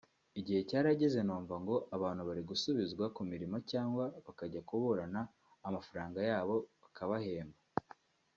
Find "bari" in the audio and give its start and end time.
2.27-2.41